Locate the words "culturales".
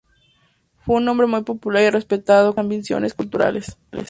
3.13-3.77